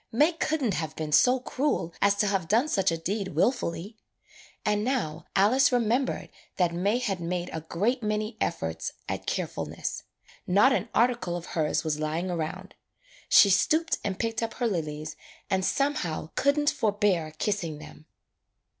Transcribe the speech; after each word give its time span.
May 0.11 0.31
could 0.33 0.63
n't 0.63 0.73
have 0.73 0.95
been 0.95 1.11
so 1.11 1.39
cruel 1.39 1.93
as 2.01 2.15
to 2.15 2.25
have 2.25 2.47
done 2.47 2.67
such 2.67 2.89
a 2.91 2.97
deed 2.97 3.35
wilfully. 3.35 3.97
And 4.65 4.83
now 4.83 5.25
Alice 5.35 5.69
remem 5.69 6.07
bered 6.07 6.29
that 6.57 6.73
May 6.73 6.97
had 6.97 7.19
made 7.19 7.51
a 7.53 7.61
great 7.61 8.01
many 8.01 8.35
efforts 8.41 8.93
at 9.07 9.27
carefulness. 9.27 10.01
Not 10.47 10.73
an 10.73 10.89
article 10.95 11.37
of 11.37 11.45
her's 11.53 11.83
was 11.83 11.99
lying 11.99 12.29
round. 12.29 12.73
She 13.29 13.51
stooped 13.51 13.99
and 14.03 14.17
picked 14.17 14.41
up 14.41 14.55
her 14.55 14.65
lilies 14.65 15.15
and 15.51 15.63
somehow 15.63 16.31
could 16.33 16.57
n't 16.59 16.71
forbear 16.71 17.35
kissing 17.37 17.77
them. 17.77 18.07